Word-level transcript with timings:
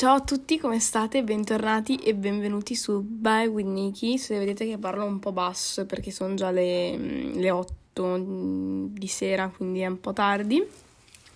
Ciao 0.00 0.14
a 0.14 0.20
tutti, 0.22 0.58
come 0.58 0.80
state? 0.80 1.22
Bentornati 1.22 1.96
e 1.96 2.14
benvenuti 2.14 2.74
su 2.74 3.02
Bye 3.02 3.44
with 3.48 3.66
Nikki. 3.66 4.16
Se 4.16 4.38
vedete 4.38 4.64
che 4.64 4.78
parlo 4.78 5.04
un 5.04 5.18
po' 5.18 5.30
basso 5.30 5.84
perché 5.84 6.10
sono 6.10 6.32
già 6.32 6.50
le, 6.50 6.96
le 6.96 7.50
8 7.50 8.16
di 8.18 9.06
sera, 9.06 9.52
quindi 9.54 9.80
è 9.80 9.86
un 9.86 10.00
po' 10.00 10.14
tardi. 10.14 10.66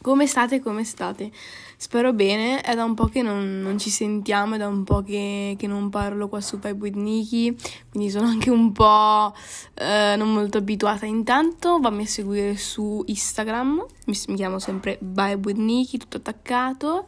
Come 0.04 0.27
state? 0.27 0.60
Come 0.60 0.85
state? 0.85 1.31
Spero 1.79 2.12
bene, 2.12 2.60
è 2.60 2.74
da 2.74 2.85
un 2.85 2.92
po' 2.92 3.06
che 3.06 3.22
non, 3.22 3.60
non 3.62 3.79
ci 3.79 3.88
sentiamo, 3.88 4.56
è 4.56 4.58
da 4.58 4.69
un 4.69 4.85
po' 4.85 5.01
che, 5.03 5.54
che, 5.58 5.67
non 5.67 5.88
parlo 5.88 6.29
qua 6.29 6.42
su 6.42 6.58
Vibe 6.58 6.79
with 6.79 6.94
Nikki, 6.94 7.56
quindi 7.90 8.11
sono 8.11 8.26
anche 8.26 8.51
un 8.51 8.71
po' 8.72 9.33
eh, 9.72 10.15
non 10.19 10.30
molto 10.30 10.58
abituata. 10.58 11.06
Intanto 11.06 11.79
vammi 11.80 12.03
a 12.03 12.06
seguire 12.06 12.54
su 12.58 13.03
Instagram, 13.06 13.83
mi, 14.04 14.19
mi 14.26 14.35
chiamo 14.35 14.58
sempre 14.58 14.98
Vibe 15.01 15.40
with 15.43 15.56
Nikki, 15.56 15.97
tutto 15.97 16.19
attaccato, 16.19 17.07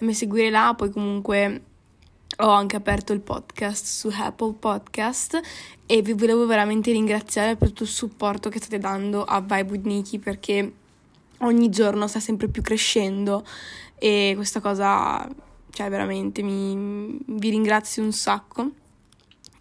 vammi 0.00 0.10
a 0.10 0.16
seguire 0.16 0.50
là, 0.50 0.74
poi 0.76 0.90
comunque 0.90 1.62
ho 2.38 2.50
anche 2.50 2.74
aperto 2.74 3.12
il 3.12 3.20
podcast 3.20 3.86
su 3.86 4.10
Apple 4.12 4.54
Podcast 4.54 5.40
e 5.86 6.02
vi 6.02 6.14
volevo 6.14 6.46
veramente 6.46 6.90
ringraziare 6.90 7.54
per 7.54 7.68
tutto 7.68 7.84
il 7.84 7.88
supporto 7.88 8.48
che 8.48 8.58
state 8.58 8.78
dando 8.78 9.22
a 9.22 9.40
Vibe 9.40 9.70
with 9.70 9.84
Nikki 9.84 10.18
perché 10.18 10.72
ogni 11.42 11.68
giorno 11.70 12.06
sta 12.06 12.20
sempre 12.20 12.48
più 12.48 12.62
crescendo 12.62 13.44
e 13.96 14.32
questa 14.34 14.60
cosa, 14.60 15.28
cioè 15.70 15.88
veramente 15.88 16.42
mi, 16.42 17.18
vi 17.24 17.50
ringrazio 17.50 18.02
un 18.02 18.12
sacco. 18.12 18.70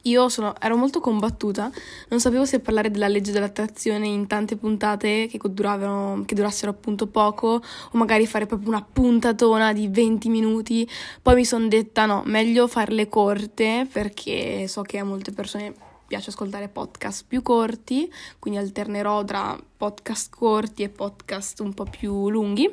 Io 0.05 0.29
sono, 0.29 0.55
ero 0.59 0.75
molto 0.77 0.99
combattuta, 0.99 1.69
non 2.09 2.19
sapevo 2.19 2.43
se 2.43 2.59
parlare 2.59 2.89
della 2.89 3.07
legge 3.07 3.31
dell'attrazione 3.31 4.07
in 4.07 4.25
tante 4.25 4.55
puntate 4.57 5.27
che, 5.27 5.37
che 5.37 6.33
durassero 6.35 6.71
appunto 6.71 7.05
poco 7.05 7.61
o 7.91 7.97
magari 7.97 8.25
fare 8.25 8.47
proprio 8.47 8.69
una 8.69 8.83
puntatona 8.83 9.73
di 9.73 9.87
20 9.89 10.29
minuti. 10.29 10.89
Poi 11.21 11.35
mi 11.35 11.45
sono 11.45 11.67
detta 11.67 12.07
no, 12.07 12.23
meglio 12.25 12.67
farle 12.67 13.09
corte 13.09 13.87
perché 13.91 14.67
so 14.67 14.81
che 14.81 14.97
a 14.97 15.03
molte 15.03 15.33
persone 15.33 15.90
piace 16.11 16.31
ascoltare 16.31 16.67
podcast 16.67 17.23
più 17.25 17.41
corti, 17.41 18.11
quindi 18.37 18.59
alternerò 18.59 19.23
tra 19.23 19.57
podcast 19.77 20.29
corti 20.29 20.83
e 20.83 20.89
podcast 20.89 21.61
un 21.61 21.73
po' 21.73 21.85
più 21.85 22.29
lunghi. 22.29 22.69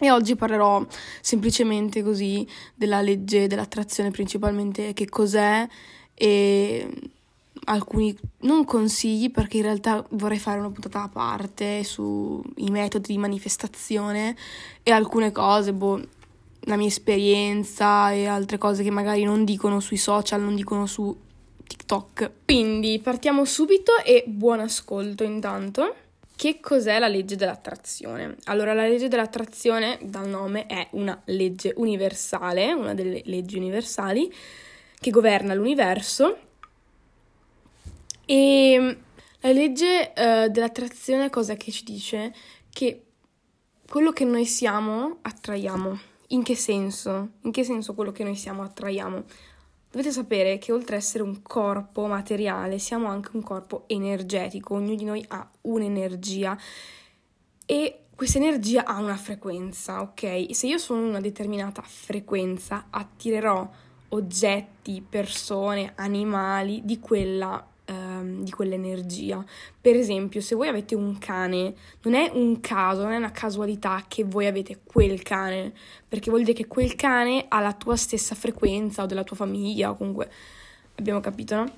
E 0.00 0.10
oggi 0.10 0.34
parlerò 0.34 0.84
semplicemente 1.20 2.02
così 2.02 2.44
della 2.74 3.00
legge 3.02 3.46
dell'attrazione, 3.46 4.10
principalmente 4.10 4.94
che 4.94 5.08
cos'è 5.08 5.64
e 6.12 6.92
alcuni 7.66 8.18
non 8.40 8.64
consigli 8.64 9.30
perché 9.30 9.58
in 9.58 9.62
realtà 9.62 10.04
vorrei 10.10 10.40
fare 10.40 10.58
una 10.58 10.70
puntata 10.70 11.04
a 11.04 11.08
parte 11.08 11.84
sui 11.84 12.42
metodi 12.68 13.12
di 13.12 13.18
manifestazione 13.18 14.36
e 14.82 14.90
alcune 14.90 15.30
cose, 15.30 15.72
boh, 15.72 16.02
la 16.62 16.74
mia 16.74 16.88
esperienza 16.88 18.10
e 18.10 18.26
altre 18.26 18.58
cose 18.58 18.82
che 18.82 18.90
magari 18.90 19.22
non 19.22 19.44
dicono 19.44 19.78
sui 19.78 19.98
social, 19.98 20.40
non 20.40 20.56
dicono 20.56 20.86
su 20.86 21.16
TikTok. 21.66 22.30
Quindi 22.44 23.00
partiamo 23.00 23.44
subito 23.44 23.96
e 24.04 24.24
buon 24.26 24.60
ascolto 24.60 25.24
intanto. 25.24 25.96
Che 26.36 26.58
cos'è 26.60 26.98
la 26.98 27.06
legge 27.06 27.36
dell'attrazione? 27.36 28.36
Allora, 28.44 28.72
la 28.72 28.86
legge 28.86 29.06
dell'attrazione, 29.06 29.98
dal 30.02 30.28
nome, 30.28 30.66
è 30.66 30.88
una 30.92 31.20
legge 31.26 31.72
universale, 31.76 32.72
una 32.72 32.92
delle 32.92 33.22
leggi 33.26 33.56
universali 33.56 34.32
che 34.98 35.10
governa 35.10 35.54
l'universo. 35.54 36.38
E 38.26 38.98
la 39.40 39.52
legge 39.52 40.12
uh, 40.16 40.50
dell'attrazione 40.50 41.30
cosa 41.30 41.54
che 41.54 41.70
ci 41.70 41.84
dice? 41.84 42.34
Che 42.68 43.02
quello 43.88 44.10
che 44.12 44.24
noi 44.24 44.46
siamo 44.46 45.18
attraiamo. 45.22 45.98
In 46.28 46.42
che 46.42 46.56
senso? 46.56 47.34
In 47.42 47.52
che 47.52 47.62
senso 47.62 47.94
quello 47.94 48.10
che 48.10 48.24
noi 48.24 48.34
siamo 48.34 48.62
attraiamo? 48.62 49.24
Dovete 49.94 50.10
sapere 50.10 50.58
che 50.58 50.72
oltre 50.72 50.96
ad 50.96 51.02
essere 51.02 51.22
un 51.22 51.40
corpo 51.40 52.06
materiale, 52.08 52.80
siamo 52.80 53.06
anche 53.06 53.30
un 53.34 53.44
corpo 53.44 53.84
energetico, 53.86 54.74
ognuno 54.74 54.96
di 54.96 55.04
noi 55.04 55.24
ha 55.28 55.48
un'energia 55.60 56.58
e 57.64 58.00
questa 58.12 58.38
energia 58.38 58.86
ha 58.86 58.98
una 58.98 59.14
frequenza, 59.14 60.00
ok? 60.00 60.48
Se 60.52 60.66
io 60.66 60.78
sono 60.78 61.06
una 61.06 61.20
determinata 61.20 61.80
frequenza, 61.82 62.86
attirerò 62.90 63.70
oggetti, 64.08 65.00
persone, 65.00 65.92
animali 65.94 66.80
di 66.82 66.98
quella 66.98 67.64
di 68.42 68.50
quell'energia. 68.50 69.44
Per 69.80 69.96
esempio, 69.96 70.40
se 70.40 70.54
voi 70.54 70.68
avete 70.68 70.94
un 70.94 71.18
cane, 71.18 71.74
non 72.02 72.14
è 72.14 72.30
un 72.32 72.60
caso, 72.60 73.02
non 73.02 73.12
è 73.12 73.16
una 73.16 73.30
casualità 73.30 74.04
che 74.08 74.24
voi 74.24 74.46
avete 74.46 74.80
quel 74.84 75.22
cane, 75.22 75.72
perché 76.08 76.30
vuol 76.30 76.42
dire 76.42 76.54
che 76.54 76.66
quel 76.66 76.94
cane 76.94 77.46
ha 77.48 77.60
la 77.60 77.72
tua 77.72 77.96
stessa 77.96 78.34
frequenza 78.34 79.02
o 79.02 79.06
della 79.06 79.24
tua 79.24 79.36
famiglia, 79.36 79.90
o 79.90 79.96
comunque 79.96 80.30
abbiamo 80.96 81.20
capito, 81.20 81.54
no? 81.56 81.72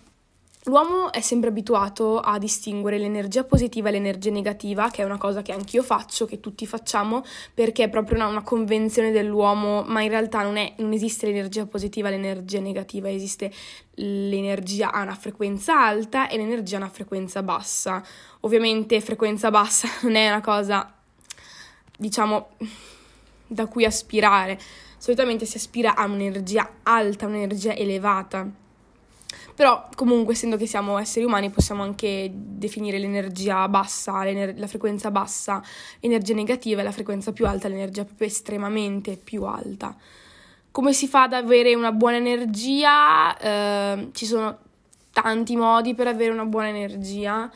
L'uomo 0.69 1.13
è 1.13 1.21
sempre 1.21 1.51
abituato 1.51 2.19
a 2.19 2.39
distinguere 2.39 2.99
l'energia 2.99 3.45
positiva 3.45 3.89
e 3.89 3.93
l'energia 3.93 4.33
negativa, 4.33 4.91
che 4.91 5.03
è 5.03 5.05
una 5.05 5.17
cosa 5.17 5.41
che 5.41 5.53
anch'io 5.53 5.85
faccio, 5.85 6.27
che 6.27 6.41
tutti 6.41 6.67
facciamo, 6.67 7.23
perché 7.55 7.85
è 7.85 7.89
proprio 7.89 8.17
una, 8.17 8.27
una 8.27 8.43
convenzione 8.43 9.13
dell'uomo, 9.13 9.85
ma 9.87 10.03
in 10.03 10.09
realtà 10.09 10.43
non, 10.43 10.57
è, 10.57 10.75
non 10.79 10.93
esiste 10.93 11.27
l'energia 11.27 11.67
positiva 11.67 12.09
e 12.09 12.11
l'energia 12.13 12.59
negativa, 12.59 13.09
esiste 13.09 13.53
l'energia 13.95 14.91
a 14.91 15.03
una 15.03 15.15
frequenza 15.15 15.81
alta 15.81 16.29
e 16.29 16.37
l'energia 16.37 16.79
a 16.79 16.81
una 16.81 16.91
frequenza 16.91 17.45
bassa. 17.45 18.03
Ovviamente 18.41 19.01
frequenza 19.01 19.53
bassa 19.53 19.87
non 20.03 20.17
è 20.17 20.29
una 20.29 20.41
cosa, 20.41 20.93
diciamo, 21.97 22.49
da 23.47 23.67
cui 23.67 23.85
aspirare. 23.85 24.59
Solitamente 24.99 25.47
si 25.47 25.59
aspira 25.59 25.95
a 25.95 26.07
un'energia 26.07 26.79
alta, 26.83 27.27
un'energia 27.27 27.73
elevata 27.73 28.65
però 29.57 29.89
comunque, 29.95 30.35
essendo 30.35 30.59
che 30.59 30.67
siamo 30.67 30.99
esseri 30.99 31.25
umani, 31.25 31.49
possiamo 31.49 31.83
anche 31.83 32.31
definire 32.31 32.99
l'energia 32.99 33.67
bassa, 33.69 34.23
l'ener- 34.23 34.59
la 34.59 34.67
frequenza 34.67 35.11
bassa, 35.11 35.63
l'energia 36.01 36.35
negativa 36.35 36.83
e 36.83 36.85
la 36.85 36.93
frequenza 36.93 37.33
più 37.33 37.47
alta, 37.47 37.67
l'energia 37.67 38.05
proprio 38.05 38.27
estremamente 38.29 39.17
più 39.17 39.45
alta. 39.45 39.97
Come 40.71 40.93
si 40.93 41.09
fa 41.09 41.23
ad 41.23 41.33
avere 41.33 41.75
una 41.75 41.91
buona 41.91 42.19
energia? 42.19 43.35
Eh, 43.39 44.11
ci 44.13 44.27
sono 44.27 44.59
tanti 45.11 45.57
modi 45.57 45.95
per 45.95 46.09
avere 46.09 46.31
una 46.33 46.45
buona 46.45 46.69
energia 46.69 47.51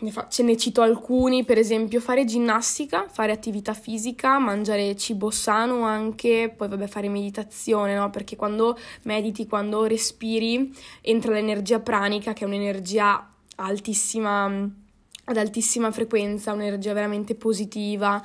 ne 0.00 0.10
fa, 0.10 0.28
ce 0.28 0.42
ne 0.42 0.56
cito 0.56 0.80
alcuni, 0.82 1.44
per 1.44 1.58
esempio 1.58 2.00
fare 2.00 2.24
ginnastica, 2.24 3.06
fare 3.08 3.32
attività 3.32 3.74
fisica, 3.74 4.38
mangiare 4.38 4.96
cibo 4.96 5.30
sano 5.30 5.82
anche, 5.82 6.52
poi 6.56 6.68
vabbè 6.68 6.86
fare 6.86 7.08
meditazione, 7.08 7.94
no? 7.94 8.10
Perché 8.10 8.36
quando 8.36 8.78
mediti, 9.02 9.46
quando 9.46 9.84
respiri, 9.84 10.72
entra 11.02 11.32
l'energia 11.32 11.80
pranica, 11.80 12.32
che 12.32 12.44
è 12.44 12.46
un'energia 12.46 13.30
altissima, 13.56 14.44
ad 14.46 15.36
altissima 15.36 15.90
frequenza, 15.90 16.52
un'energia 16.52 16.92
veramente 16.92 17.34
positiva. 17.34 18.22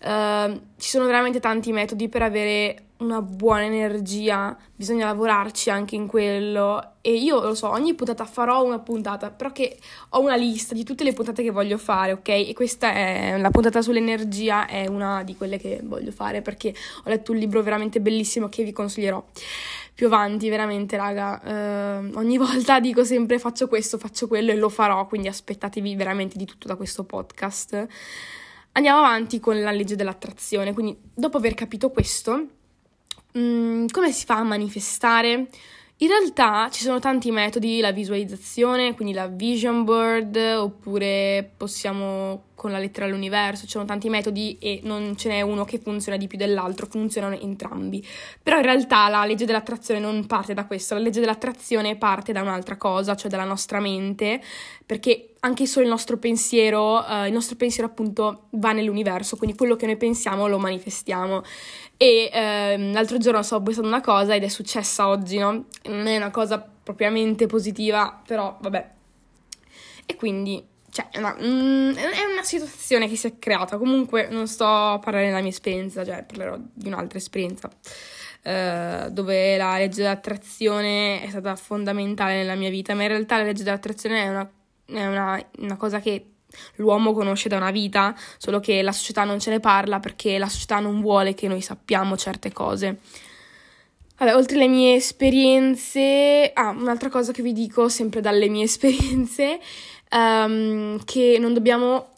Uh, 0.00 0.60
ci 0.76 0.90
sono 0.90 1.06
veramente 1.06 1.40
tanti 1.40 1.72
metodi 1.72 2.10
per 2.10 2.20
avere 2.20 2.88
una 3.04 3.22
buona 3.22 3.64
energia, 3.64 4.56
bisogna 4.74 5.06
lavorarci 5.06 5.70
anche 5.70 5.94
in 5.94 6.06
quello. 6.06 6.92
E 7.00 7.14
io 7.14 7.40
lo 7.40 7.54
so, 7.54 7.68
ogni 7.68 7.94
puntata 7.94 8.24
farò 8.24 8.64
una 8.64 8.78
puntata, 8.78 9.30
però 9.30 9.52
che 9.52 9.78
ho 10.10 10.20
una 10.20 10.36
lista 10.36 10.74
di 10.74 10.84
tutte 10.84 11.04
le 11.04 11.12
puntate 11.12 11.42
che 11.42 11.50
voglio 11.50 11.78
fare, 11.78 12.12
ok? 12.12 12.28
E 12.28 12.52
questa 12.54 12.92
è 12.92 13.36
la 13.38 13.50
puntata 13.50 13.82
sull'energia, 13.82 14.66
è 14.66 14.86
una 14.86 15.22
di 15.22 15.36
quelle 15.36 15.58
che 15.58 15.80
voglio 15.84 16.10
fare 16.10 16.42
perché 16.42 16.74
ho 17.04 17.08
letto 17.08 17.32
un 17.32 17.38
libro 17.38 17.62
veramente 17.62 18.00
bellissimo 18.00 18.48
che 18.48 18.64
vi 18.64 18.72
consiglierò 18.72 19.22
più 19.94 20.06
avanti, 20.06 20.48
veramente, 20.48 20.96
raga. 20.96 21.40
Uh, 21.44 22.18
ogni 22.18 22.36
volta 22.38 22.80
dico 22.80 23.04
sempre 23.04 23.38
faccio 23.38 23.68
questo, 23.68 23.98
faccio 23.98 24.26
quello 24.26 24.50
e 24.50 24.56
lo 24.56 24.68
farò, 24.68 25.06
quindi 25.06 25.28
aspettatevi 25.28 25.94
veramente 25.94 26.36
di 26.36 26.44
tutto 26.44 26.66
da 26.66 26.74
questo 26.74 27.04
podcast. 27.04 27.86
Andiamo 28.72 28.98
avanti 28.98 29.38
con 29.38 29.60
la 29.60 29.70
legge 29.70 29.94
dell'attrazione, 29.94 30.74
quindi 30.74 30.98
dopo 31.14 31.36
aver 31.36 31.54
capito 31.54 31.90
questo 31.90 32.46
Mm, 33.36 33.86
come 33.90 34.12
si 34.12 34.24
fa 34.24 34.36
a 34.38 34.42
manifestare? 34.44 35.48
In 35.98 36.08
realtà 36.08 36.68
ci 36.70 36.82
sono 36.82 37.00
tanti 37.00 37.30
metodi, 37.32 37.80
la 37.80 37.90
visualizzazione, 37.92 38.94
quindi 38.94 39.12
la 39.14 39.26
vision 39.26 39.84
board, 39.84 40.36
oppure 40.36 41.52
possiamo 41.56 42.44
con 42.54 42.70
la 42.70 42.78
lettera 42.78 43.06
all'universo, 43.06 43.64
ci 43.64 43.70
sono 43.70 43.84
tanti 43.84 44.08
metodi 44.08 44.56
e 44.60 44.80
non 44.84 45.16
ce 45.16 45.28
n'è 45.28 45.40
uno 45.40 45.64
che 45.64 45.78
funziona 45.78 46.16
di 46.16 46.26
più 46.26 46.38
dell'altro, 46.38 46.86
funzionano 46.86 47.38
entrambi. 47.38 48.04
Però 48.42 48.56
in 48.56 48.62
realtà 48.62 49.08
la 49.08 49.24
legge 49.24 49.44
dell'attrazione 49.44 50.00
non 50.00 50.26
parte 50.26 50.54
da 50.54 50.64
questo, 50.66 50.94
la 50.94 51.00
legge 51.00 51.20
dell'attrazione 51.20 51.96
parte 51.96 52.32
da 52.32 52.42
un'altra 52.42 52.76
cosa, 52.76 53.14
cioè 53.16 53.30
dalla 53.30 53.44
nostra 53.44 53.80
mente, 53.80 54.40
perché 54.86 55.34
anche 55.40 55.66
solo 55.66 55.84
il 55.84 55.90
nostro 55.90 56.16
pensiero, 56.16 56.98
uh, 56.98 57.26
il 57.26 57.32
nostro 57.32 57.56
pensiero 57.56 57.88
appunto 57.88 58.46
va 58.50 58.72
nell'universo, 58.72 59.36
quindi 59.36 59.56
quello 59.56 59.76
che 59.76 59.86
noi 59.86 59.96
pensiamo 59.96 60.46
lo 60.46 60.58
manifestiamo. 60.58 61.42
E 61.96 62.30
uh, 62.32 62.92
l'altro 62.92 63.18
giorno 63.18 63.42
stavo 63.42 63.64
pensando 63.64 63.88
una 63.88 64.00
cosa 64.00 64.34
ed 64.34 64.42
è 64.42 64.48
successa 64.48 65.08
oggi, 65.08 65.38
no? 65.38 65.66
Non 65.84 66.06
è 66.06 66.16
una 66.16 66.30
cosa 66.30 66.58
propriamente 66.82 67.46
positiva, 67.46 68.22
però 68.26 68.56
vabbè. 68.60 68.90
E 70.06 70.16
quindi 70.16 70.62
cioè, 70.94 71.08
è 71.10 71.18
una, 71.18 71.36
mm, 71.36 71.94
è 71.96 72.24
una, 72.30 72.44
situazione 72.44 73.08
che 73.08 73.16
si 73.16 73.26
è 73.26 73.36
creata. 73.40 73.78
Comunque, 73.78 74.28
non 74.30 74.46
sto 74.46 74.64
a 74.64 75.00
parlare 75.00 75.26
della 75.26 75.40
mia 75.40 75.48
esperienza, 75.48 76.04
cioè 76.04 76.22
parlerò 76.22 76.56
di 76.72 76.86
un'altra 76.86 77.18
esperienza. 77.18 77.68
Uh, 78.44 79.08
dove 79.10 79.56
la 79.56 79.76
legge 79.76 80.02
dell'attrazione 80.02 81.20
è 81.22 81.28
stata 81.30 81.56
fondamentale 81.56 82.36
nella 82.36 82.54
mia 82.54 82.70
vita, 82.70 82.94
ma 82.94 83.02
in 83.02 83.08
realtà 83.08 83.38
la 83.38 83.42
legge 83.42 83.64
dell'attrazione 83.64 84.22
è 84.22 84.28
una, 84.28 84.48
è 84.84 85.06
una, 85.06 85.44
una 85.58 85.76
cosa 85.76 85.98
che 85.98 86.26
l'uomo 86.76 87.12
conosce 87.12 87.48
da 87.48 87.56
una 87.56 87.72
vita, 87.72 88.14
solo 88.38 88.60
che 88.60 88.80
la 88.80 88.92
società 88.92 89.24
non 89.24 89.40
ce 89.40 89.50
ne 89.50 89.58
parla 89.58 89.98
perché 89.98 90.38
la 90.38 90.48
società 90.48 90.78
non 90.78 91.00
vuole 91.00 91.34
che 91.34 91.48
noi 91.48 91.60
sappiamo 91.60 92.16
certe 92.16 92.52
cose. 92.52 93.00
Vabbè, 94.16 94.36
oltre 94.36 94.56
alle 94.58 94.68
mie 94.68 94.94
esperienze, 94.94 96.52
ah, 96.54 96.68
un'altra 96.68 97.08
cosa 97.08 97.32
che 97.32 97.42
vi 97.42 97.52
dico, 97.52 97.88
sempre 97.88 98.20
dalle 98.20 98.48
mie 98.48 98.62
esperienze, 98.64 99.58
um, 100.14 101.02
che 101.04 101.36
non 101.38 101.52
dobbiamo 101.52 102.12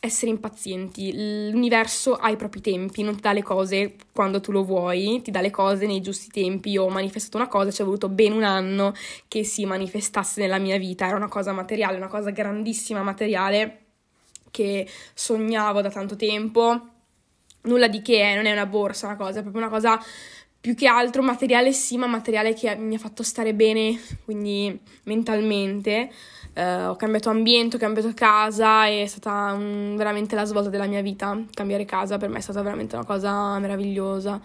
essere 0.00 0.30
impazienti. 0.30 1.50
L'universo 1.50 2.14
ha 2.14 2.30
i 2.30 2.36
propri 2.36 2.60
tempi, 2.60 3.02
non 3.02 3.16
ti 3.16 3.20
dà 3.20 3.32
le 3.32 3.42
cose 3.42 3.96
quando 4.12 4.40
tu 4.40 4.52
lo 4.52 4.64
vuoi, 4.64 5.20
ti 5.22 5.30
dà 5.30 5.40
le 5.40 5.50
cose 5.50 5.86
nei 5.86 6.00
giusti 6.00 6.28
tempi. 6.28 6.70
Io 6.70 6.84
ho 6.84 6.88
manifestato 6.88 7.36
una 7.36 7.48
cosa, 7.48 7.70
ci 7.70 7.82
è 7.82 7.84
voluto 7.84 8.08
ben 8.08 8.32
un 8.32 8.44
anno 8.44 8.94
che 9.28 9.44
si 9.44 9.66
manifestasse 9.66 10.40
nella 10.40 10.58
mia 10.58 10.78
vita. 10.78 11.06
Era 11.06 11.16
una 11.16 11.28
cosa 11.28 11.52
materiale, 11.52 11.96
una 11.96 12.08
cosa 12.08 12.30
grandissima 12.30 13.02
materiale 13.02 13.80
che 14.50 14.88
sognavo 15.12 15.82
da 15.82 15.90
tanto 15.90 16.16
tempo. 16.16 16.88
Nulla 17.62 17.88
di 17.88 18.00
che, 18.00 18.30
eh, 18.30 18.36
non 18.36 18.46
è 18.46 18.52
una 18.52 18.66
borsa, 18.66 19.06
una 19.06 19.16
cosa, 19.16 19.40
è 19.40 19.42
proprio 19.42 19.62
una 19.62 19.70
cosa 19.70 20.00
più 20.66 20.74
che 20.74 20.88
altro 20.88 21.22
materiale 21.22 21.70
sì, 21.70 21.96
ma 21.96 22.08
materiale 22.08 22.52
che 22.52 22.74
mi 22.74 22.96
ha 22.96 22.98
fatto 22.98 23.22
stare 23.22 23.54
bene, 23.54 24.00
quindi 24.24 24.76
mentalmente. 25.04 26.10
Uh, 26.56 26.88
ho 26.88 26.96
cambiato 26.96 27.30
ambiente, 27.30 27.76
ho 27.76 27.78
cambiato 27.78 28.12
casa, 28.14 28.84
è 28.84 29.06
stata 29.06 29.52
un, 29.52 29.94
veramente 29.96 30.34
la 30.34 30.44
svolta 30.44 30.68
della 30.68 30.86
mia 30.86 31.02
vita. 31.02 31.40
Cambiare 31.54 31.84
casa 31.84 32.18
per 32.18 32.30
me 32.30 32.38
è 32.38 32.40
stata 32.40 32.62
veramente 32.62 32.96
una 32.96 33.04
cosa 33.04 33.56
meravigliosa. 33.60 34.40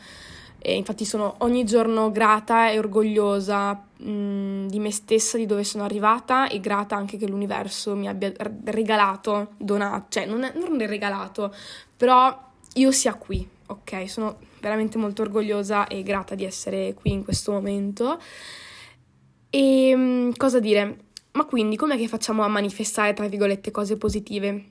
E 0.60 0.76
infatti 0.76 1.06
sono 1.06 1.38
ogni 1.40 1.66
giorno 1.66 2.12
grata 2.12 2.70
e 2.70 2.78
orgogliosa 2.78 3.74
mh, 3.74 4.68
di 4.68 4.78
me 4.78 4.92
stessa, 4.92 5.38
di 5.38 5.48
dove 5.48 5.64
sono 5.64 5.86
arrivata 5.86 6.50
e 6.50 6.60
grata 6.60 6.96
anche 6.96 7.18
che 7.18 7.28
l'universo 7.28 7.96
mi 7.96 8.08
abbia 8.08 8.32
regalato, 8.66 9.54
donato, 9.58 10.06
cioè 10.10 10.28
non, 10.28 10.44
è, 10.44 10.54
non 10.56 10.80
è 10.80 10.86
regalato, 10.86 11.52
però 11.98 12.52
io 12.76 12.92
sia 12.92 13.16
qui, 13.16 13.50
ok? 13.66 14.08
Sono 14.08 14.50
veramente 14.62 14.98
molto 14.98 15.24
orgogliosa 15.24 15.88
e 15.88 16.04
grata 16.04 16.36
di 16.36 16.46
essere 16.46 16.94
qui 16.94 17.12
in 17.12 17.24
questo 17.24 17.52
momento. 17.52 18.20
E 19.50 19.94
mm, 19.96 20.32
cosa 20.38 20.60
dire? 20.60 20.98
Ma 21.34 21.46
quindi 21.46 21.76
com'è 21.76 21.98
che 21.98 22.08
facciamo 22.08 22.44
a 22.44 22.48
manifestare, 22.48 23.14
tra 23.14 23.28
virgolette, 23.28 23.72
cose 23.72 23.98
positive? 23.98 24.66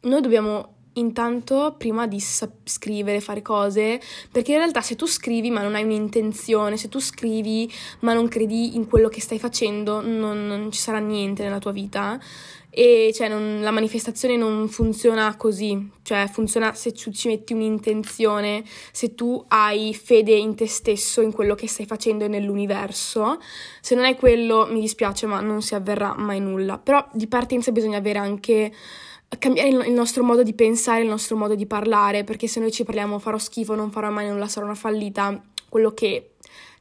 Noi 0.00 0.20
dobbiamo 0.20 0.74
intanto 0.94 1.74
prima 1.78 2.06
di 2.06 2.20
scrivere, 2.20 3.20
fare 3.20 3.40
cose, 3.40 4.00
perché 4.30 4.52
in 4.52 4.58
realtà 4.58 4.82
se 4.82 4.96
tu 4.96 5.06
scrivi 5.06 5.50
ma 5.50 5.62
non 5.62 5.74
hai 5.74 5.84
un'intenzione, 5.84 6.76
se 6.76 6.88
tu 6.88 6.98
scrivi 6.98 7.70
ma 8.00 8.12
non 8.12 8.28
credi 8.28 8.74
in 8.76 8.86
quello 8.86 9.08
che 9.08 9.20
stai 9.20 9.38
facendo, 9.38 10.00
non, 10.00 10.46
non 10.46 10.70
ci 10.70 10.80
sarà 10.80 10.98
niente 10.98 11.42
nella 11.42 11.58
tua 11.58 11.72
vita 11.72 12.20
e 12.74 13.12
cioè 13.14 13.28
non, 13.28 13.60
la 13.60 13.70
manifestazione 13.70 14.38
non 14.38 14.66
funziona 14.66 15.36
così, 15.36 15.90
cioè 16.00 16.26
funziona 16.32 16.72
se 16.72 16.92
tu 16.92 17.10
ci 17.10 17.28
metti 17.28 17.52
un'intenzione, 17.52 18.64
se 18.92 19.14
tu 19.14 19.44
hai 19.48 19.92
fede 19.94 20.32
in 20.32 20.54
te 20.54 20.66
stesso, 20.66 21.20
in 21.20 21.32
quello 21.32 21.54
che 21.54 21.68
stai 21.68 21.84
facendo 21.84 22.24
e 22.24 22.28
nell'universo. 22.28 23.38
Se 23.82 23.94
non 23.94 24.04
hai 24.04 24.16
quello, 24.16 24.66
mi 24.70 24.80
dispiace, 24.80 25.26
ma 25.26 25.40
non 25.40 25.60
si 25.60 25.74
avverrà 25.74 26.14
mai 26.16 26.40
nulla. 26.40 26.78
Però 26.78 27.06
di 27.12 27.26
partenza 27.26 27.72
bisogna 27.72 27.98
avere 27.98 28.18
anche 28.18 28.72
cambiare 29.38 29.68
il 29.68 29.92
nostro 29.92 30.24
modo 30.24 30.42
di 30.42 30.54
pensare, 30.54 31.02
il 31.02 31.08
nostro 31.08 31.36
modo 31.36 31.54
di 31.54 31.66
parlare, 31.66 32.24
perché 32.24 32.46
se 32.46 32.58
noi 32.58 32.72
ci 32.72 32.84
parliamo 32.84 33.18
farò 33.18 33.36
schifo, 33.36 33.74
non 33.74 33.90
farò 33.90 34.10
mai 34.10 34.28
nulla, 34.28 34.48
sarò 34.48 34.64
una 34.64 34.74
fallita, 34.74 35.42
quello 35.68 35.92
che 35.92 36.31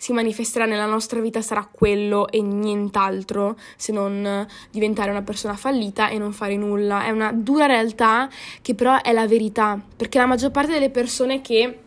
si 0.01 0.13
manifesterà 0.13 0.65
nella 0.65 0.87
nostra 0.87 1.19
vita 1.19 1.43
sarà 1.43 1.63
quello 1.71 2.27
e 2.27 2.41
nient'altro, 2.41 3.55
se 3.77 3.91
non 3.91 4.47
diventare 4.71 5.11
una 5.11 5.21
persona 5.21 5.53
fallita 5.53 6.09
e 6.09 6.17
non 6.17 6.33
fare 6.33 6.55
nulla. 6.55 7.05
È 7.05 7.11
una 7.11 7.31
dura 7.31 7.67
realtà 7.67 8.27
che 8.63 8.73
però 8.73 8.99
è 8.99 9.13
la 9.13 9.27
verità, 9.27 9.79
perché 9.95 10.17
la 10.17 10.25
maggior 10.25 10.49
parte 10.49 10.71
delle 10.71 10.89
persone 10.89 11.41
che 11.41 11.81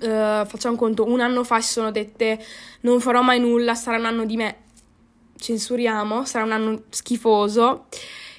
uh, 0.00 0.46
facciamo 0.46 0.76
conto, 0.76 1.06
un 1.06 1.20
anno 1.20 1.44
fa 1.44 1.60
si 1.60 1.72
sono 1.72 1.90
dette 1.90 2.42
non 2.80 3.00
farò 3.00 3.20
mai 3.20 3.38
nulla, 3.38 3.74
sarà 3.74 3.98
un 3.98 4.06
anno 4.06 4.24
di 4.24 4.36
me, 4.36 4.56
censuriamo, 5.36 6.24
sarà 6.24 6.44
un 6.44 6.52
anno 6.52 6.82
schifoso 6.88 7.84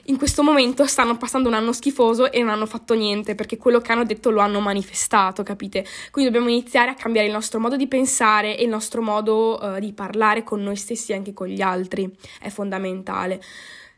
in 0.08 0.18
questo 0.18 0.44
momento 0.44 0.86
stanno 0.86 1.18
passando 1.18 1.48
un 1.48 1.54
anno 1.54 1.72
schifoso 1.72 2.32
e 2.32 2.40
non 2.40 2.50
hanno 2.50 2.66
fatto 2.66 2.94
niente 2.94 3.36
perché 3.36 3.58
quello 3.58 3.80
che 3.80 3.92
hanno 3.92 4.04
detto 4.04 4.32
lo 4.32 4.42
hanno 4.42 4.60
manifestato, 4.60 5.44
capite? 5.44 5.86
Quindi 6.12 6.30
dobbiamo 6.30 6.52
iniziare 6.52 6.92
a 6.92 6.96
cambiare 6.96 7.28
il 7.28 7.34
nostro 7.34 7.60
modo 7.60 7.78
di 7.78 7.88
pensare 7.88 8.58
e 8.58 8.64
il 8.64 8.70
nostro 8.70 9.02
modo 9.02 9.60
uh, 9.62 9.80
di 9.80 9.94
parlare 9.94 10.44
con 10.44 10.62
noi 10.62 10.76
stessi 10.76 11.14
e 11.14 11.16
anche 11.16 11.34
con 11.34 11.48
gli 11.48 11.62
altri, 11.62 12.14
è 12.42 12.50
fondamentale. 12.50 13.42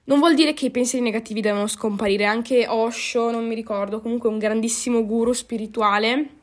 Non 0.04 0.20
vuol 0.20 0.36
dire 0.36 0.54
che 0.54 0.66
i 0.66 0.72
pensieri 0.72 1.04
negativi 1.04 1.42
devono 1.42 1.66
scomparire, 1.66 2.26
anche 2.26 2.68
Osho, 2.68 3.32
non 3.32 3.48
mi 3.48 3.56
ricordo, 3.56 4.02
comunque 4.02 4.30
un 4.30 4.38
grandissimo 4.38 5.04
guru 5.04 5.34
spirituale 5.34 6.35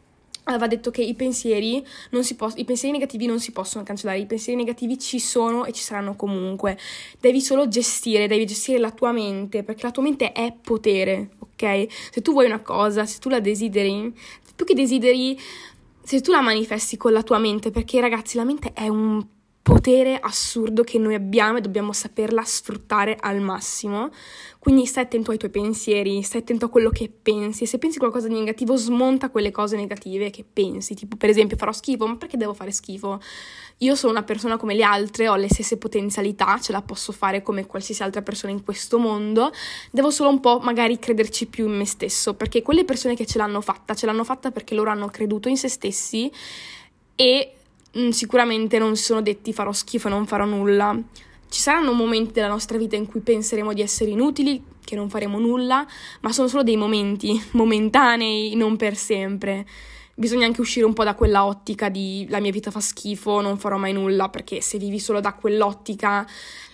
aveva 0.45 0.67
detto 0.67 0.91
che 0.91 1.03
i 1.03 1.15
pensieri, 1.15 1.85
poss- 2.37 2.57
i 2.57 2.65
pensieri 2.65 2.97
negativi 2.97 3.27
non 3.27 3.41
si 3.41 3.53
possono 3.53 3.85
cancellare, 3.85 4.19
i 4.19 4.27
pensieri 4.27 4.59
negativi 4.59 4.99
ci 4.99 5.19
sono 5.19 5.65
e 5.65 5.73
ci 5.73 5.83
saranno 5.83 6.17
comunque. 6.17 6.79
Devi 7.21 7.41
solo 7.41 7.69
gestire, 7.69 8.27
devi 8.27 8.47
gestire 8.47 8.79
la 8.79 8.91
tua 8.91 9.13
mente, 9.13 9.63
perché 9.63 9.83
la 9.85 9.93
tua 9.93 10.03
mente 10.03 10.33
è 10.33 10.53
potere, 10.61 11.31
ok? 11.39 11.87
Se 12.11 12.23
tu 12.23 12.33
vuoi 12.33 12.47
una 12.47 12.61
cosa, 12.61 13.07
se 13.07 13.19
tu 13.19 13.29
la 13.29 13.41
desideri, 13.41 14.13
più 14.55 14.67
che 14.67 14.75
desideri, 14.75 15.39
se 16.03 16.21
tu 16.21 16.31
la 16.31 16.41
manifesti 16.41 16.97
con 16.97 17.13
la 17.13 17.23
tua 17.23 17.39
mente, 17.39 17.71
perché 17.71 18.01
ragazzi 18.01 18.37
la 18.37 18.45
mente 18.45 18.73
è 18.73 18.89
un 18.89 19.25
potere 19.63 20.19
assurdo 20.19 20.83
che 20.83 20.99
noi 20.99 21.15
abbiamo 21.15 21.59
e 21.59 21.61
dobbiamo 21.61 21.93
saperla 21.93 22.43
sfruttare 22.43 23.17
al 23.19 23.41
massimo. 23.41 24.11
Quindi 24.59 24.87
stai 24.87 25.05
attento 25.05 25.31
ai 25.31 25.39
tuoi 25.39 25.51
pensieri, 25.51 26.23
stai 26.23 26.41
attento 26.41 26.67
a 26.67 26.69
quello 26.69 26.91
che 26.91 27.11
pensi. 27.11 27.65
Se 27.67 27.79
pensi 27.79 27.99
qualcosa 27.99 28.27
di 28.27 28.35
negativo, 28.35 28.77
smonta 28.77 29.31
quelle 29.31 29.53
cose 29.53 29.77
negative 29.77 30.31
che 30.31 30.45
pensi. 30.51 30.95
Tipo, 30.95 31.17
per 31.17 31.31
esempio, 31.31 31.57
farò 31.57 31.73
schifo, 31.73 32.07
ma 32.07 32.17
perché 32.17 32.37
devo 32.37 32.55
fare 32.55 32.73
schifo? 32.73 33.21
Io 33.79 33.95
sono 33.95 34.13
una 34.13 34.23
persona 34.25 34.57
come 34.57 34.75
le 34.75 34.83
altre, 34.83 35.29
ho 35.29 35.37
le 35.37 35.49
stesse 35.49 35.77
potenzialità, 35.77 36.59
ce 36.59 36.73
la 36.73 36.83
posso 36.83 37.13
fare 37.13 37.43
come 37.43 37.67
qualsiasi 37.67 38.03
altra 38.03 38.23
persona 38.23 38.53
in 38.53 38.65
questo 38.65 38.99
mondo. 38.99 39.53
Devo 39.91 40.11
solo 40.11 40.29
un 40.29 40.41
po' 40.41 40.59
magari 40.59 40.99
crederci 40.99 41.47
più 41.47 41.67
in 41.67 41.77
me 41.77 41.87
stesso, 41.87 42.35
perché 42.35 42.63
quelle 42.63 42.85
persone 42.85 43.15
che 43.15 43.27
ce 43.27 43.39
l'hanno 43.39 43.61
fatta, 43.61 43.95
ce 43.95 44.07
l'hanno 44.07 44.25
fatta 44.25 44.51
perché 44.51 44.75
loro 44.75 44.91
hanno 44.91 45.07
creduto 45.07 45.49
in 45.49 45.57
se 45.57 45.69
stessi 45.69 46.31
e 47.15 47.55
Mm, 47.99 48.09
sicuramente 48.09 48.79
non 48.79 48.97
si 48.97 49.05
sono 49.05 49.21
detti 49.21 49.53
farò 49.53 49.73
schifo 49.73 50.09
e 50.09 50.11
non 50.11 50.27
farò 50.27 50.45
nulla. 50.45 50.99
Ci 51.49 51.61
saranno 51.61 51.93
momenti 51.93 52.33
della 52.33 52.49
nostra 52.49 52.79
vita 52.79 52.97
in 52.97 53.07
cui 53.07 53.21
penseremo 53.21 53.75
di 53.75 53.83
essere 53.83 54.11
inutili, 54.11 54.63
che 54.83 54.97
non 54.97 55.11
faremo 55.11 55.39
nulla, 55.39 55.87
ma 56.21 56.33
sono 56.33 56.49
solo 56.49 56.63
dei 56.63 56.77
momenti 56.77 57.41
momentanei, 57.53 58.55
non 58.55 58.77
per 58.77 58.97
sempre. 58.97 59.67
Bisogna 60.15 60.47
anche 60.47 60.61
uscire 60.61 60.87
un 60.87 60.95
po' 60.95 61.05
da 61.05 61.15
quella 61.15 61.45
ottica 61.45 61.89
di 61.89 62.27
la 62.31 62.41
mia 62.41 62.51
vita 62.51 62.71
fa 62.71 62.81
schifo, 62.81 63.41
non 63.41 63.59
farò 63.59 63.77
mai 63.77 63.93
nulla, 63.93 64.29
perché 64.31 64.63
se 64.63 64.79
vivi 64.79 64.99
solo 64.99 65.21
da 65.21 65.35
quell'ottica, 65.35 66.27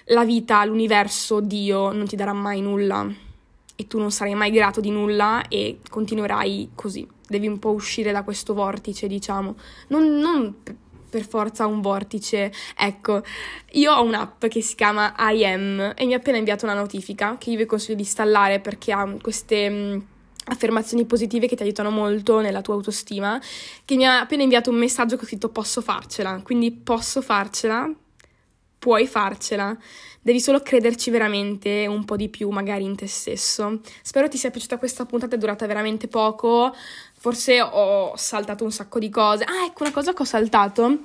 la 0.07 0.25
vita, 0.25 0.65
l'universo, 0.65 1.41
Dio 1.41 1.93
non 1.93 2.07
ti 2.07 2.17
darà 2.17 2.33
mai 2.33 2.61
nulla 2.61 3.07
e 3.81 3.87
tu 3.87 3.99
non 3.99 4.11
sarai 4.11 4.35
mai 4.35 4.51
grato 4.51 4.81
di 4.81 4.91
nulla 4.91 5.47
e 5.49 5.79
continuerai 5.89 6.71
così. 6.75 7.07
Devi 7.29 7.47
un 7.47 7.59
po' 7.59 7.71
uscire 7.71 8.11
da 8.11 8.25
questo 8.25 8.55
vortice, 8.55 9.07
diciamo. 9.07 9.55
Non, 9.89 10.19
non 10.19 10.55
per 11.09 11.27
forza 11.27 11.67
un 11.67 11.81
vortice. 11.81 12.53
Ecco, 12.77 13.23
io 13.73 13.93
ho 13.93 14.03
un'app 14.03 14.47
che 14.47 14.61
si 14.61 14.75
chiama 14.75 15.15
IM 15.19 15.93
e 15.97 16.07
mi 16.07 16.15
ha 16.15 16.17
appena 16.17 16.39
inviato 16.39 16.65
una 16.65 16.75
notifica 16.75 17.37
che 17.39 17.51
io 17.51 17.57
vi 17.57 17.67
consiglio 17.67 17.97
di 17.97 18.03
installare 18.03 18.61
perché 18.61 18.93
ha 18.93 19.17
queste 19.21 19.69
mh, 19.69 20.07
affermazioni 20.47 21.05
positive 21.05 21.47
che 21.47 21.57
ti 21.57 21.63
aiutano 21.63 21.91
molto 21.91 22.41
nella 22.41 22.63
tua 22.63 22.75
autostima, 22.75 23.41
che 23.85 23.97
mi 23.97 24.07
ha 24.07 24.21
appena 24.21 24.43
inviato 24.43 24.71
un 24.71 24.77
messaggio 24.77 25.17
che 25.17 25.25
ho 25.25 25.27
scritto 25.27 25.49
posso 25.51 25.81
farcela, 25.81 26.41
quindi 26.43 26.73
posso 26.73 27.21
farcela, 27.23 27.91
puoi 28.79 29.07
farcela. 29.07 29.77
Devi 30.21 30.41
solo 30.41 30.61
crederci 30.61 31.11
veramente 31.11 31.87
un 31.87 32.05
po' 32.05 32.17
di 32.17 32.29
più, 32.29 32.51
magari 32.51 32.85
in 32.85 32.97
te 32.97 33.07
stesso. 33.07 33.81
Spero 34.03 34.29
ti 34.29 34.37
sia 34.37 34.51
piaciuta 34.51 34.79
questa 34.79 35.07
puntata, 35.07 35.37
è 35.37 35.39
durata 35.39 35.67
veramente 35.67 36.09
poco. 36.09 36.75
Forse 37.15 37.61
ho 37.61 38.17
saltato 38.17 38.65
un 38.65 38.73
sacco 38.73 38.99
di 38.99 39.09
cose. 39.09 39.45
Ah, 39.45 39.65
ecco 39.67 39.83
una 39.83 39.93
cosa 39.93 40.13
che 40.13 40.23
ho 40.23 40.27
saltato. 40.27 41.01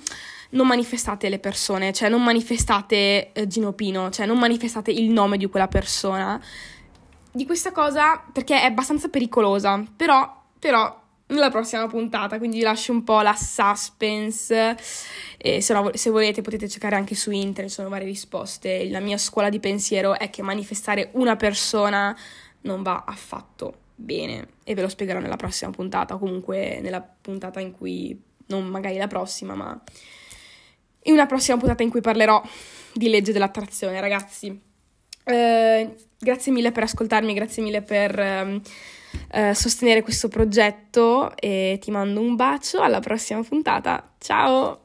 Non 0.50 0.68
manifestate 0.68 1.30
le 1.30 1.39
persone, 1.39 1.94
cioè 1.94 2.10
non 2.10 2.24
manifestate 2.24 3.32
eh, 3.32 3.48
Gino 3.48 3.74
Pino, 3.74 4.12
cioè 4.12 4.25
non 4.27 4.38
manifestate 4.38 4.92
il 4.92 5.10
nome 5.10 5.38
di 5.38 5.48
quella 5.48 5.68
persona. 5.68 6.39
Di 7.32 7.46
questa 7.46 7.72
cosa, 7.72 8.24
perché 8.32 8.62
è 8.62 8.65
abbastanza 8.65 9.08
pericolosa, 9.08 9.84
però, 9.96 10.44
però 10.60 11.03
nella 11.34 11.50
prossima 11.50 11.88
puntata, 11.88 12.38
quindi 12.38 12.58
vi 12.58 12.63
lascio 12.63 12.92
un 12.92 13.04
po' 13.04 13.22
la 13.22 13.36
suspense. 13.36 14.78
E 15.38 15.62
se, 15.62 15.74
no, 15.74 15.92
se 15.94 16.10
volete 16.10 16.42
potete 16.42 16.68
cercare 16.68 16.96
anche 16.96 17.16
su 17.16 17.32
internet, 17.32 17.72
sono 17.72 17.90
varie 17.90 18.08
risposte. 18.08 18.90
La 18.90 19.00
mia 19.00 19.18
scuola 19.18 19.50
di 19.50 19.60
pensiero 19.60 20.18
è 20.18 20.30
che 20.30 20.42
manifestare 20.42 21.10
una 21.13 21.36
persona 21.36 22.16
non 22.62 22.82
va 22.82 23.04
affatto 23.06 23.80
bene 23.96 24.48
e 24.63 24.74
ve 24.74 24.82
lo 24.82 24.90
spiegherò 24.90 25.20
nella 25.20 25.36
prossima 25.36 25.72
puntata, 25.72 26.18
comunque 26.18 26.80
nella 26.82 27.02
puntata 27.02 27.60
in 27.60 27.72
cui, 27.72 28.20
non 28.48 28.66
magari 28.66 28.98
la 28.98 29.08
prossima, 29.08 29.56
ma 29.56 29.82
in 31.04 31.13
una 31.13 31.25
prossima 31.25 31.58
puntata 31.58 31.84
in 31.84 31.90
cui 31.90 32.02
parlerò 32.02 32.42
di 32.94 33.10
legge 33.10 33.32
dell'attrazione, 33.32 34.00
ragazzi. 34.00 34.72
Eh, 35.24 35.96
grazie 36.20 36.51
mille 36.51 36.72
per 36.72 36.84
ascoltarmi, 36.84 37.34
grazie 37.34 37.63
mille 37.63 37.82
per 37.82 38.20
eh, 38.20 38.62
eh, 39.32 39.53
sostenere 39.53 40.01
questo 40.01 40.27
progetto 40.27 41.36
e 41.38 41.77
ti 41.82 41.92
mando 41.92 42.20
un 42.20 42.36
bacio 42.36 42.82
alla 42.82 43.00
prossima 43.00 43.42
puntata. 43.44 44.13
Ciao! 44.20 44.83